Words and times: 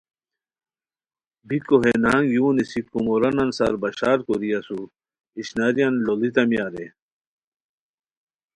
بیکو 1.47 1.77
ہے 1.83 1.93
نہنگ 2.03 2.27
یو 2.35 2.47
نیسی 2.55 2.81
کومورانان 2.91 3.49
سار 3.57 3.73
بشار 3.81 4.17
کوری 4.25 4.49
اسور 4.57 4.87
ہے 4.89 4.93
اشناریان 5.39 5.93
لوڑیتامیا 6.05 6.65
رے! 6.73 6.87